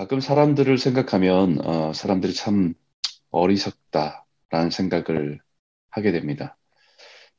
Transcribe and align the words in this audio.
가끔 0.00 0.20
사람들을 0.20 0.78
생각하면 0.78 1.60
어, 1.62 1.92
사람들이 1.92 2.32
참 2.32 2.72
어리석다라는 3.32 4.70
생각을 4.72 5.40
하게 5.90 6.12
됩니다. 6.12 6.58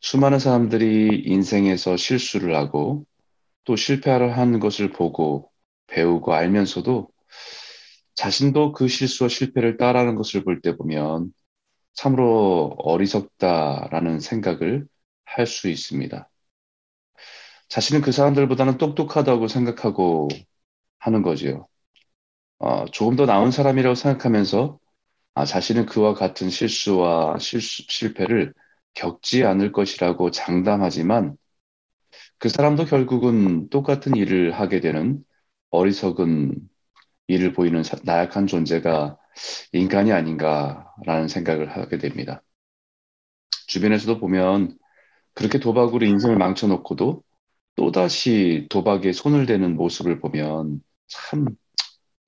수많은 0.01 0.39
사람들이 0.39 1.23
인생에서 1.25 1.97
실수를 1.97 2.55
하고 2.55 3.05
또 3.65 3.75
실패를 3.75 4.37
한 4.37 4.59
것을 4.59 4.91
보고 4.91 5.51
배우고 5.87 6.33
알면서도 6.33 7.09
자신도 8.15 8.73
그 8.73 8.87
실수와 8.87 9.29
실패를 9.29 9.77
따라하는 9.77 10.15
것을 10.15 10.43
볼 10.43 10.61
때 10.61 10.75
보면 10.77 11.33
참으로 11.95 12.75
어리석다라는 12.79 14.19
생각을 14.21 14.87
할 15.25 15.47
수 15.47 15.69
있습니다. 15.69 16.29
자신은 17.69 18.01
그 18.01 18.11
사람들보다는 18.11 18.77
똑똑하다고 18.77 19.47
생각하고 19.47 20.27
하는 20.99 21.23
거지요. 21.23 21.67
어, 22.61 22.85
조금 22.85 23.15
더 23.15 23.25
나은 23.25 23.49
사람이라고 23.51 23.95
생각하면서 23.95 24.79
아, 25.35 25.45
자신은 25.45 25.87
그와 25.87 26.13
같은 26.13 26.49
실수와 26.49 27.39
실수, 27.39 27.83
실패를 27.89 28.53
겪지 28.95 29.43
않을 29.45 29.71
것이라고 29.71 30.31
장담하지만 30.31 31.37
그 32.37 32.49
사람도 32.49 32.85
결국은 32.85 33.69
똑같은 33.69 34.15
일을 34.15 34.51
하게 34.53 34.79
되는 34.79 35.23
어리석은 35.69 36.55
일을 37.27 37.53
보이는 37.53 37.83
나약한 38.03 38.47
존재가 38.47 39.17
인간이 39.73 40.11
아닌가라는 40.11 41.27
생각을 41.29 41.75
하게 41.77 41.97
됩니다. 41.97 42.43
주변에서도 43.67 44.19
보면 44.19 44.77
그렇게 45.33 45.59
도박으로 45.59 46.05
인생을 46.05 46.37
망쳐놓고도 46.37 47.23
또다시 47.75 48.67
도박에 48.69 49.13
손을 49.13 49.45
대는 49.45 49.75
모습을 49.75 50.19
보면 50.19 50.81
참 51.07 51.47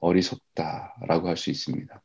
어리석다라고 0.04 1.30
할 1.30 1.38
수 1.38 1.50
있습니다. 1.52 2.02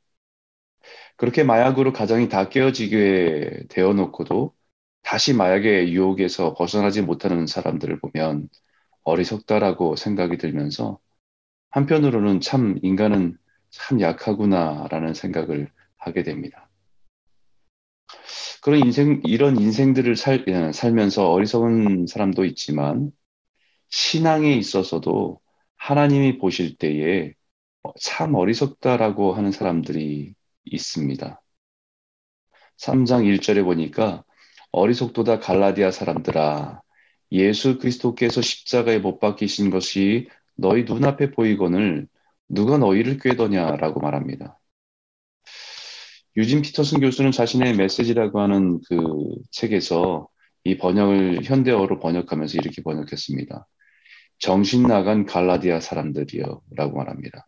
그렇게 1.17 1.43
마약으로 1.45 1.93
가정이 1.93 2.29
다 2.29 2.49
깨어지게 2.49 3.65
되어 3.69 3.93
놓고도 3.93 4.55
다시 5.03 5.35
마약의 5.35 5.93
유혹에서 5.93 6.55
벗어나지 6.55 7.03
못하는 7.03 7.47
사람들을 7.47 8.01
보면 8.01 8.49
어리석다라고 9.05 9.97
생각이 9.97 10.39
들면서 10.39 10.99
한편으로는 11.71 12.41
참 12.41 12.79
인간은 12.83 13.39
참 13.71 14.01
약하구나라는 14.01 15.15
생각을 15.15 15.71
하게 15.99 16.23
됩니다. 16.23 16.71
그런 18.63 18.81
인생, 18.81 19.21
이런 19.25 19.59
인생들을 19.61 20.17
살, 20.17 20.45
살면서 20.75 21.31
어리석은 21.31 22.07
사람도 22.07 22.45
있지만 22.47 23.11
신앙에 23.91 24.55
있어서도 24.55 25.41
하나님이 25.77 26.39
보실 26.39 26.77
때에 26.79 27.35
참 28.01 28.35
어리석다라고 28.35 29.35
하는 29.35 29.53
사람들이 29.53 30.35
있습니다. 30.65 31.41
3장 32.77 33.25
1절에 33.25 33.63
보니까 33.65 34.25
어리석도다 34.73 35.41
갈라디아 35.41 35.91
사람들아 35.91 36.83
예수 37.33 37.79
그리스도께서 37.79 38.41
십자가에 38.43 38.99
못 38.99 39.19
박히신 39.19 39.71
것이 39.71 40.29
너희 40.57 40.85
눈앞에 40.85 41.31
보이거늘 41.31 42.09
누가 42.49 42.79
너희를 42.79 43.19
꾀더냐라고 43.19 44.01
말합니다. 44.01 44.59
유진 46.37 46.63
피터슨 46.63 47.01
교수는 47.01 47.33
자신의 47.33 47.75
메시지라고 47.77 48.41
하는 48.41 48.81
그 48.89 48.97
책에서 49.51 50.29
이 50.65 50.77
번역을 50.79 51.45
현대어로 51.45 51.99
번역하면서 51.99 52.59
이렇게 52.59 52.83
번역했습니다. 52.83 53.67
정신 54.39 54.85
나간 54.85 55.27
갈라디아 55.27 55.81
사람들이요 55.81 56.63
라고 56.77 56.97
말합니다. 56.97 57.47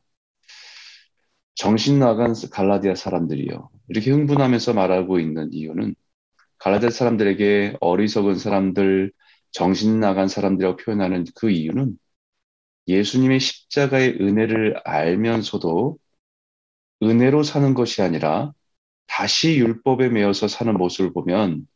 정신 1.54 1.98
나간 1.98 2.34
갈라디아 2.50 2.94
사람들이요. 2.94 3.70
이렇게 3.88 4.10
흥분하면서 4.10 4.72
말하고 4.74 5.18
있는 5.18 5.52
이유는 5.52 5.94
갈라디아 6.58 6.90
사람들에게 6.90 7.76
어리석은 7.80 8.36
사람들, 8.36 9.12
정신 9.52 10.00
나간 10.00 10.28
사람들이라고 10.28 10.76
표현하는 10.78 11.24
그 11.34 11.50
이유는 11.50 11.98
예수님의 12.88 13.40
십자가의 13.40 14.18
은혜를 14.20 14.80
알면서도 14.84 15.98
은혜로 17.02 17.42
사는 17.42 17.74
것이 17.74 18.02
아니라 18.02 18.52
다시 19.06 19.56
율법에 19.58 20.08
매여서 20.08 20.48
사는 20.48 20.72
모습을 20.74 21.12
보면 21.12 21.66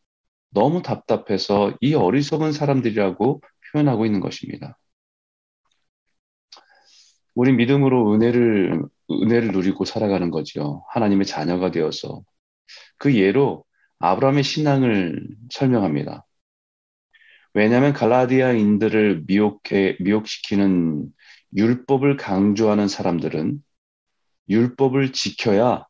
너무 0.51 0.83
답답해서 0.83 1.77
이 1.81 1.95
어리석은 1.95 2.53
사람들이라고 2.53 3.43
표현하고 3.73 4.07
있는 4.07 4.21
것입니다. 4.21 4.79
우리 7.35 7.53
믿음으로 7.53 8.15
은혜를 8.15 8.83
은혜를 9.11 9.53
누리고 9.53 9.85
살아가는 9.85 10.31
거죠. 10.31 10.85
하나님의 10.91 11.27
자녀가 11.27 11.71
되어서 11.71 12.23
그 12.99 13.15
예로 13.17 13.65
아브라함의 13.99 14.43
신앙을 14.43 15.29
설명합니다. 15.51 16.27
왜냐하면 17.55 17.93
갈라디아인들을 17.93 19.25
미혹해 19.27 19.99
미혹시키는 20.01 21.13
율법을 21.57 22.17
강조하는 22.17 22.89
사람들은 22.89 23.63
율법을 24.49 25.13
지켜야 25.13 25.87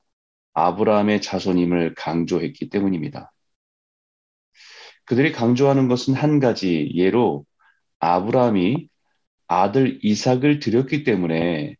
아브라함의 0.52 1.22
자손임을 1.22 1.94
강조했기 1.94 2.68
때문입니다. 2.68 3.32
그들이 5.06 5.32
강조하는 5.32 5.88
것은 5.88 6.14
한 6.14 6.40
가지 6.40 6.90
예로 6.94 7.44
아브라함이 7.98 8.88
아들 9.46 9.98
이삭을 10.02 10.60
드렸기 10.60 11.04
때문에 11.04 11.76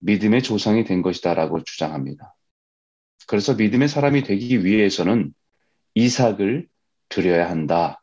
믿음의 0.00 0.42
조상이 0.42 0.84
된 0.84 1.02
것이다라고 1.02 1.64
주장합니다. 1.64 2.34
그래서 3.26 3.54
믿음의 3.54 3.88
사람이 3.88 4.22
되기 4.22 4.64
위해서는 4.64 5.34
이삭을 5.94 6.68
드려야 7.08 7.50
한다. 7.50 8.02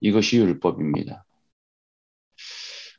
이것이 0.00 0.38
율법입니다. 0.38 1.24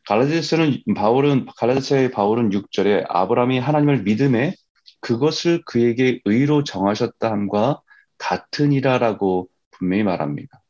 갈라디아서는 0.08 0.84
바울은 0.96 1.46
갈라디아서의 1.58 2.12
바울은 2.12 2.50
6절에 2.50 3.06
아브라함이 3.10 3.60
하나님을 3.60 4.04
믿음에 4.04 4.54
그것을 5.02 5.62
그에게 5.66 6.22
의로 6.26 6.64
정하셨다 6.64 7.30
함과 7.30 7.82
같으니라라고 8.18 9.50
분명히 9.72 10.04
말합니다. 10.04 10.62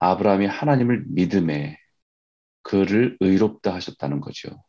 아브라함이 0.00 0.46
하나님을 0.46 1.04
믿음에 1.08 1.78
그를 2.62 3.16
의롭다 3.20 3.74
하셨다는 3.74 4.20
거죠. 4.20 4.62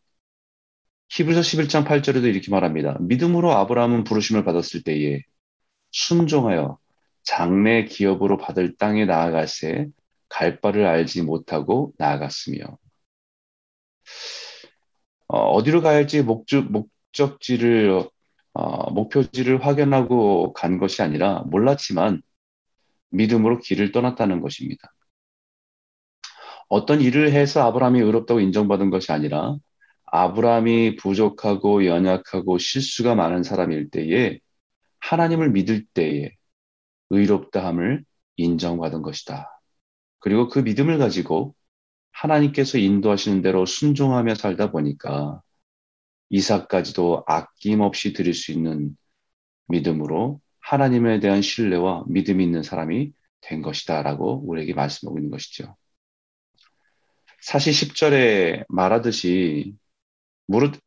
히브리서 1.10 1.42
11장 1.42 1.86
8절에도 1.86 2.26
이렇게 2.26 2.52
말합니다. 2.52 2.98
믿음으로 3.02 3.52
아브라함은 3.54 4.04
부르심을 4.04 4.44
받았을 4.44 4.84
때에 4.84 5.22
순종하여 5.92 6.78
장래 7.24 7.86
기업으로 7.86 8.38
받을 8.38 8.76
땅에 8.78 9.06
나아갈새 9.06 9.88
갈 10.30 10.62
바를 10.62 10.86
알지 10.86 11.24
못하고 11.24 11.94
나아갔으며 11.98 12.78
어, 15.28 15.64
디로 15.64 15.82
가야 15.82 15.96
할지 15.98 16.22
목적, 16.22 16.72
목적지를 16.72 18.08
어, 18.54 18.92
목표지를 18.92 19.66
확연하고 19.66 20.54
간 20.54 20.78
것이 20.78 21.02
아니라 21.02 21.44
몰랐지만 21.48 22.22
믿음으로 23.10 23.60
길을 23.60 23.92
떠났다는 23.92 24.42
것입니다. 24.42 24.94
어떤 26.68 27.02
일을 27.02 27.32
해서 27.32 27.66
아브라함이 27.68 28.00
의롭다고 28.00 28.40
인정받은 28.40 28.90
것이 28.92 29.12
아니라 29.12 29.56
아브라함이 30.12 30.96
부족하고 30.98 31.86
연약하고 31.86 32.58
실수가 32.58 33.16
많은 33.16 33.44
사람일 33.44 33.90
때에 33.90 34.40
하나님을 35.00 35.52
믿을 35.52 35.86
때에 35.94 36.32
의롭다함을 37.10 38.04
인정받은 38.38 39.02
것이다. 39.02 39.50
그리고 40.20 40.48
그 40.48 40.60
믿음을 40.60 40.98
가지고 40.98 41.56
하나님께서 42.12 42.78
인도하시는 42.78 43.42
대로 43.42 43.66
순종하며 43.66 44.36
살다 44.36 44.72
보니까 44.72 45.42
이삭까지도 46.30 47.24
아낌없이 47.28 48.14
드릴 48.14 48.34
수 48.34 48.52
있는 48.52 48.98
믿음으로 49.68 50.42
하나님에 50.60 51.20
대한 51.20 51.42
신뢰와 51.42 52.06
믿음이 52.08 52.44
있는 52.44 52.64
사람이 52.64 53.14
된 53.42 53.62
것이다 53.62 54.04
라고 54.04 54.44
우리에게 54.48 54.74
말씀하고 54.74 55.18
있는 55.18 55.32
것이죠. 55.32 55.76
사실 57.42 57.74
10절에 57.74 58.66
말하듯이 58.68 59.76
무릇 60.50 60.80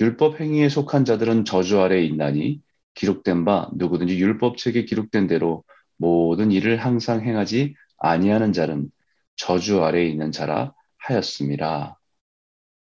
율법 0.00 0.40
행위에 0.40 0.70
속한 0.70 1.04
자들은 1.04 1.44
저주 1.44 1.80
아래에 1.82 2.02
있나니 2.02 2.62
기록된 2.94 3.44
바 3.44 3.68
누구든지 3.74 4.18
율법책에 4.18 4.86
기록된 4.86 5.26
대로 5.26 5.64
모든 5.98 6.50
일을 6.50 6.78
항상 6.78 7.20
행하지 7.20 7.74
아니하는 7.98 8.54
자는 8.54 8.90
저주 9.36 9.84
아래에 9.84 10.06
있는 10.06 10.32
자라 10.32 10.72
하였습니다. 10.96 12.00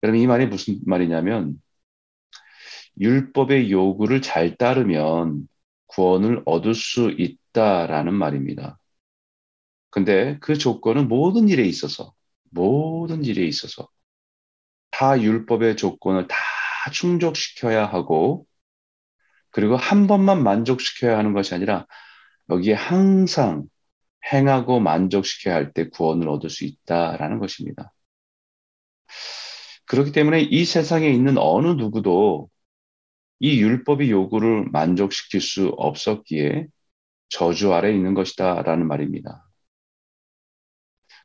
그럼 0.03 0.17
이 0.17 0.27
말이 0.27 0.47
무슨 0.47 0.81
말이냐면 0.85 1.59
율법의 3.01 3.73
요구를 3.73 4.21
잘 4.21 4.57
따르면 4.57 5.49
구원을 5.87 6.43
얻을 6.45 6.75
수 6.75 7.11
있다라는 7.11 8.13
말입니다. 8.13 8.79
근데 9.89 10.37
그 10.41 10.59
조건은 10.59 11.09
모든 11.09 11.49
일에 11.49 11.63
있어서 11.65 12.13
모든 12.51 13.25
일에 13.25 13.47
있어서 13.47 13.89
다 15.01 15.19
율법의 15.19 15.79
조건을 15.79 16.29
다 16.29 16.37
충족시켜야 16.93 17.87
하고 17.87 18.45
그리고 19.51 19.77
한 19.77 20.07
번만 20.07 20.43
만족시켜야 20.43 21.17
하는 21.17 21.33
것이 21.33 21.55
아니라 21.55 21.87
여기에 22.51 22.75
항상 22.75 23.65
행하고 24.31 24.79
만족시켜야 24.81 25.55
할 25.55 25.73
때 25.73 25.89
구원을 25.89 26.29
얻을 26.29 26.51
수 26.51 26.67
있다라는 26.67 27.39
것입니다. 27.39 27.93
그렇기 29.87 30.13
때문에 30.13 30.43
이 30.43 30.65
세상에 30.67 31.09
있는 31.09 31.39
어느 31.39 31.69
누구도 31.69 32.51
이 33.39 33.61
율법의 33.61 34.11
요구를 34.11 34.67
만족시킬 34.71 35.41
수 35.41 35.69
없었기에 35.79 36.67
저주 37.31 37.73
아래 37.73 37.93
있는 37.95 38.13
것이다 38.13 38.63
라는 38.63 38.87
말입니다. 38.87 39.47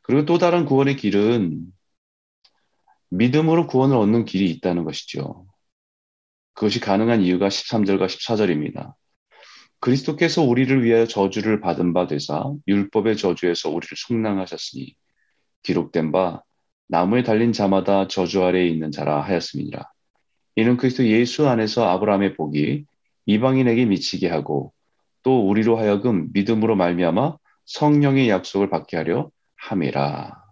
그리고 0.03 0.25
또 0.25 0.37
다른 0.37 0.63
구원의 0.65 0.95
길은 0.95 1.74
믿음으로 3.09 3.67
구원을 3.67 3.95
얻는 3.95 4.25
길이 4.25 4.49
있다는 4.51 4.83
것이죠. 4.83 5.45
그것이 6.53 6.79
가능한 6.79 7.21
이유가 7.21 7.47
13절과 7.47 8.07
14절입니다. 8.07 8.93
그리스도께서 9.79 10.41
우리를 10.41 10.83
위하여 10.83 11.05
저주를 11.05 11.59
받은 11.59 11.93
바 11.93 12.07
되사 12.07 12.51
율법의 12.67 13.17
저주에서 13.17 13.69
우리를 13.69 13.95
속량하셨으니 13.95 14.95
기록된 15.63 16.11
바 16.11 16.41
나무에 16.87 17.23
달린 17.23 17.51
자마다 17.51 18.07
저주 18.07 18.43
아래에 18.43 18.67
있는 18.67 18.91
자라 18.91 19.21
하였음이니라. 19.21 19.83
이는 20.55 20.77
그리스도 20.77 21.05
예수 21.05 21.47
안에서 21.47 21.87
아브라함의 21.89 22.35
복이 22.35 22.85
이방인에게 23.25 23.85
미치게 23.85 24.29
하고 24.29 24.73
또 25.23 25.49
우리로 25.49 25.77
하여금 25.77 26.29
믿음으로 26.33 26.75
말미암아 26.75 27.37
성령의 27.65 28.29
약속을 28.29 28.69
받게 28.69 28.97
하려 28.97 29.29
함이라. 29.55 30.45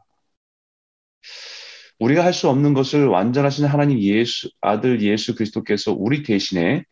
우리가 2.03 2.25
할 2.25 2.33
수 2.33 2.49
없는 2.49 2.73
것을 2.73 3.07
완전하신 3.07 3.65
하나님 3.65 3.97
예수 3.99 4.49
아들 4.59 5.01
예수 5.01 5.35
그리스도께서 5.35 5.93
우리 5.93 6.23
대신에 6.23 6.83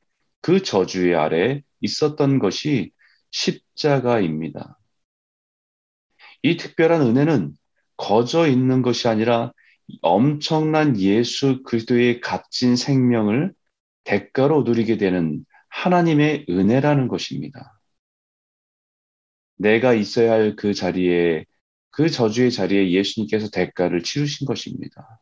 그 0.41 0.63
저주의 0.63 1.15
아래 1.15 1.61
있었던 1.81 2.39
것이 2.39 2.91
십자가입니다. 3.31 4.79
이 6.43 6.55
특별한 6.55 7.01
은혜는 7.01 7.53
거저 7.97 8.47
있는 8.47 8.81
것이 8.81 9.07
아니라 9.09 9.51
엄청난 10.01 10.97
예수 10.97 11.61
그리스도의 11.63 12.21
값진 12.21 12.77
생명을 12.77 13.53
대가로 14.05 14.63
누리게 14.63 14.97
되는 14.97 15.45
하나님의 15.69 16.45
은혜라는 16.49 17.09
것입니다. 17.09 17.79
내가 19.57 19.93
있어야 19.93 20.31
할 20.31 20.55
그 20.55 20.73
자리에 20.73 21.45
그 21.91 22.09
저주의 22.09 22.51
자리에 22.51 22.91
예수님께서 22.91 23.49
대가를 23.49 24.03
치르신 24.03 24.47
것입니다. 24.47 25.19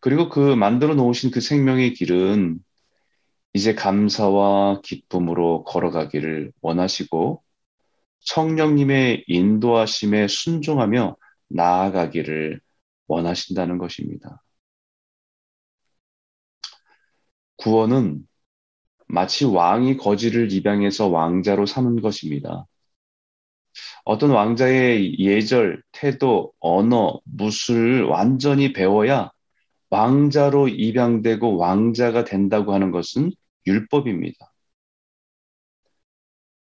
그리고 0.00 0.28
그 0.28 0.54
만들어 0.54 0.94
놓으신 0.94 1.30
그 1.30 1.40
생명의 1.40 1.94
길은 1.94 2.58
이제 3.54 3.74
감사와 3.74 4.80
기쁨으로 4.82 5.64
걸어가기를 5.64 6.52
원하시고 6.60 7.42
성령님의 8.20 9.24
인도하심에 9.28 10.28
순종하며 10.28 11.16
나아가기를 11.48 12.60
원하신다는 13.06 13.78
것입니다. 13.78 14.42
구원은 17.56 18.26
마치 19.06 19.44
왕이 19.44 19.96
거지를 19.98 20.52
입양해서 20.52 21.08
왕자로 21.08 21.66
삼은 21.66 22.00
것입니다. 22.02 22.66
어떤 24.04 24.30
왕자의 24.30 25.18
예절, 25.18 25.82
태도, 25.92 26.52
언어, 26.60 27.20
무술을 27.24 28.04
완전히 28.04 28.72
배워야 28.72 29.30
왕자로 29.90 30.68
입양되고 30.68 31.56
왕자가 31.56 32.24
된다고 32.24 32.74
하는 32.74 32.90
것은 32.90 33.32
율법입니다. 33.66 34.52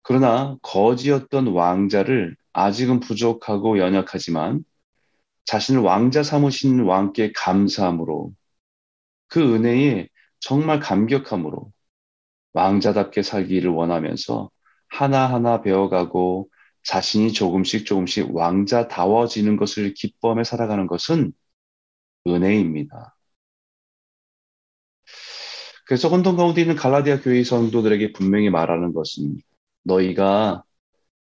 그러나 0.02 0.56
거지였던 0.62 1.48
왕자를 1.48 2.36
아직은 2.52 3.00
부족하고 3.00 3.78
연약하지만 3.78 4.64
자신을 5.44 5.80
왕자 5.80 6.22
삼으신 6.22 6.80
왕께 6.80 7.32
감사함으로 7.34 8.32
그 9.28 9.54
은혜에 9.54 10.08
정말 10.40 10.80
감격함으로 10.80 11.72
왕자답게 12.52 13.22
살기를 13.22 13.70
원하면서 13.70 14.50
하나하나 14.88 15.62
배워가고 15.62 16.48
자신이 16.84 17.32
조금씩 17.32 17.86
조금씩 17.86 18.34
왕자다워지는 18.34 19.56
것을 19.56 19.94
기뻐하며 19.94 20.44
살아가는 20.44 20.86
것은 20.86 21.32
은혜입니다. 22.26 23.16
그래서 25.86 26.08
혼돈 26.08 26.36
가운데 26.36 26.60
있는 26.62 26.76
갈라디아 26.76 27.20
교회 27.20 27.42
성도들에게 27.44 28.12
분명히 28.12 28.50
말하는 28.50 28.92
것은 28.92 29.38
너희가 29.82 30.62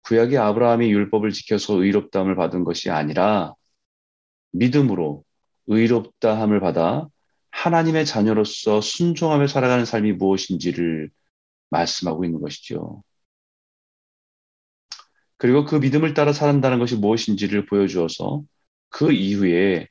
구약의 0.04 0.38
아브라함이 0.38 0.90
율법을 0.90 1.30
지켜서 1.32 1.74
의롭다함을 1.82 2.36
받은 2.36 2.64
것이 2.64 2.90
아니라 2.90 3.54
믿음으로 4.52 5.24
의롭다함을 5.66 6.60
받아 6.60 7.08
하나님의 7.50 8.06
자녀로서 8.06 8.80
순종하며 8.80 9.46
살아가는 9.46 9.84
삶이 9.84 10.12
무엇인지를 10.12 11.10
말씀하고 11.70 12.24
있는 12.24 12.40
것이죠. 12.40 13.02
그리고 15.42 15.64
그 15.64 15.74
믿음을 15.74 16.14
따라 16.14 16.32
살아간다는 16.32 16.78
것이 16.78 16.94
무엇인지를 16.94 17.66
보여주어서 17.66 18.44
그 18.90 19.10
이후에 19.10 19.88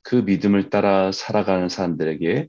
그 0.00 0.16
믿음을 0.16 0.70
따라 0.70 1.12
살아가는 1.12 1.68
사람들에게 1.68 2.48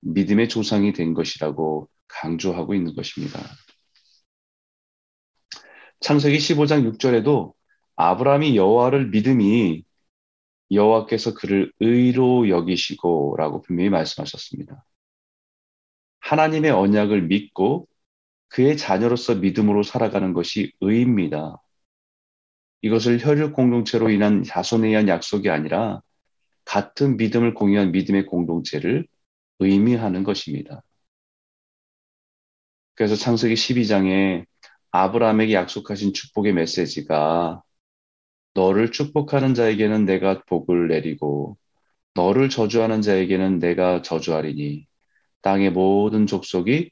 믿음의 0.00 0.50
조상이 0.50 0.92
된 0.92 1.14
것이라고 1.14 1.88
강조하고 2.08 2.74
있는 2.74 2.94
것입니다. 2.94 3.40
창세기 6.00 6.36
15장 6.36 6.92
6절에도 6.92 7.54
아브라함이 7.96 8.54
여호와를 8.54 9.08
믿음이 9.08 9.82
여호와께서 10.72 11.32
그를 11.32 11.72
의로 11.80 12.50
여기시고라고 12.50 13.62
분명히 13.62 13.88
말씀하셨습니다. 13.88 14.84
하나님의 16.20 16.70
언약을 16.70 17.22
믿고 17.22 17.88
그의 18.48 18.76
자녀로서 18.76 19.36
믿음으로 19.36 19.82
살아가는 19.82 20.34
것이 20.34 20.70
의입니다. 20.82 21.63
이것을 22.84 23.18
혈육 23.18 23.54
공동체로 23.54 24.10
인한 24.10 24.42
자손에 24.42 24.88
의한 24.88 25.08
약속이 25.08 25.48
아니라 25.48 26.02
같은 26.66 27.16
믿음을 27.16 27.54
공유한 27.54 27.92
믿음의 27.92 28.26
공동체를 28.26 29.06
의미하는 29.58 30.22
것입니다. 30.22 30.82
그래서 32.94 33.16
창세기 33.16 33.54
12장에 33.56 34.44
아브라함에게 34.90 35.54
약속하신 35.54 36.12
축복의 36.12 36.52
메시지가 36.52 37.62
너를 38.52 38.92
축복하는 38.92 39.54
자에게는 39.54 40.04
내가 40.04 40.42
복을 40.42 40.88
내리고 40.88 41.56
너를 42.14 42.50
저주하는 42.50 43.00
자에게는 43.00 43.60
내가 43.60 44.02
저주하리니 44.02 44.86
땅의 45.40 45.72
모든 45.72 46.26
족속이 46.26 46.90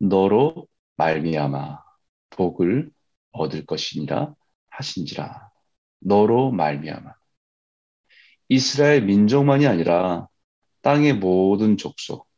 너로 0.00 0.66
말미암아 0.96 1.78
복을 2.30 2.90
얻을 3.32 3.66
것이니라 3.66 4.34
하신지라 4.72 5.50
너로 6.00 6.50
말미암아 6.52 7.14
이스라엘 8.48 9.02
민족만이 9.02 9.66
아니라 9.66 10.28
땅의 10.82 11.14
모든 11.14 11.76
족속 11.76 12.28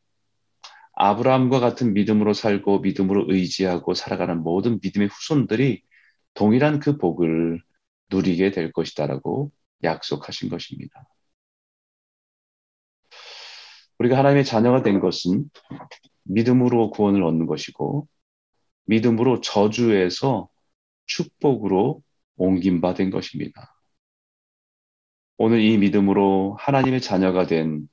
아브라함과 0.93 1.59
같은 1.59 1.93
믿음으로 1.93 2.33
살고 2.33 2.79
믿음으로 2.79 3.25
의지하고 3.27 3.93
살아가는 3.93 4.41
모든 4.41 4.79
믿음의 4.81 5.09
후손들이 5.09 5.83
동일한 6.33 6.79
그 6.79 6.97
복을 6.97 7.61
누리게 8.09 8.51
될 8.51 8.71
것이다라고 8.71 9.51
약속하신 9.83 10.49
것입니다. 10.49 11.05
우리가 13.99 14.17
하나님의 14.17 14.45
자녀가 14.45 14.83
된 14.83 14.99
것은 14.99 15.49
믿음으로 16.23 16.91
구원을 16.91 17.23
얻는 17.23 17.45
것이고 17.45 18.07
믿음으로 18.85 19.41
저주에서 19.41 20.49
축복으로 21.07 22.01
바된 22.81 23.09
것입니다. 23.09 23.75
오늘 25.37 25.61
이 25.61 25.77
믿음으로 25.77 26.55
하나님의 26.59 27.01
자녀가 27.01 27.45
된 27.45 27.87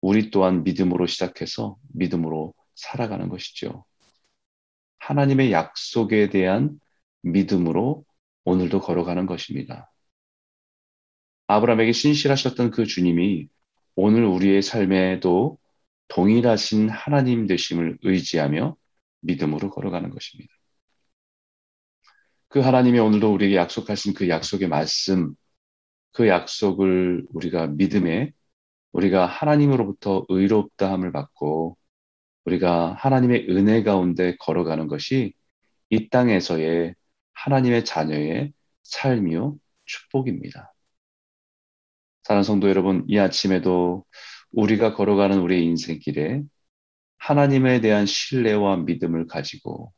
우리 0.00 0.30
또한 0.30 0.62
믿음으로 0.64 1.06
시작해서 1.06 1.76
믿음으로 1.94 2.54
살아가는 2.74 3.28
것이죠. 3.28 3.84
하나님의 4.98 5.52
약속에 5.52 6.30
대한 6.30 6.78
믿음으로 7.22 8.04
오늘도 8.44 8.80
걸어가는 8.80 9.26
것입니다. 9.26 9.90
아브라함에게 11.48 11.92
신실하셨던 11.92 12.70
그 12.70 12.86
주님이 12.86 13.48
오늘 13.94 14.24
우리의 14.24 14.62
삶에도 14.62 15.58
동일하신 16.08 16.88
하나님 16.88 17.46
되심을 17.46 17.98
의지하며 18.02 18.76
믿음으로 19.20 19.70
걸어가는 19.70 20.10
것입니다. 20.10 20.55
그 22.48 22.60
하나님이 22.60 22.98
오늘도 22.98 23.32
우리에게 23.34 23.56
약속하신 23.56 24.14
그 24.14 24.28
약속의 24.28 24.68
말씀, 24.68 25.34
그 26.12 26.28
약속을 26.28 27.26
우리가 27.34 27.68
믿음에 27.68 28.32
우리가 28.92 29.26
하나님으로부터 29.26 30.24
의롭다함을 30.28 31.12
받고 31.12 31.76
우리가 32.46 32.94
하나님의 32.94 33.48
은혜 33.50 33.82
가운데 33.82 34.36
걸어가는 34.40 34.86
것이 34.88 35.34
이 35.90 36.08
땅에서의 36.08 36.94
하나님의 37.34 37.84
자녀의 37.84 38.52
삶이요 38.84 39.58
축복입니다. 39.84 40.74
사랑하는 42.24 42.44
성도 42.44 42.68
여러분, 42.68 43.04
이 43.08 43.18
아침에도 43.18 44.04
우리가 44.52 44.94
걸어가는 44.94 45.38
우리의 45.40 45.64
인생길에 45.64 46.42
하나님에 47.18 47.80
대한 47.80 48.06
신뢰와 48.06 48.78
믿음을 48.78 49.26
가지고 49.26 49.92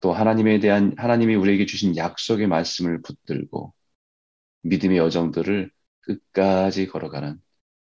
또 0.00 0.12
하나님에 0.12 0.60
대한 0.60 0.94
하나님이 0.96 1.34
우리에게 1.34 1.66
주신 1.66 1.96
약속의 1.96 2.46
말씀을 2.48 3.02
붙들고 3.02 3.74
믿음의 4.62 4.98
여정들을 4.98 5.70
끝까지 6.02 6.88
걸어가는 6.88 7.40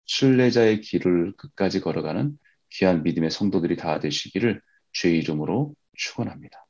순례자의 0.06 0.82
길을 0.82 1.34
끝까지 1.38 1.80
걸어가는 1.82 2.38
귀한 2.72 3.04
믿음의 3.04 3.32
성도들이 3.32 3.76
다 3.76 4.00
되시기를 4.00 4.62
주의 4.92 5.18
이름으로 5.20 5.74
축원합니다. 5.96 6.67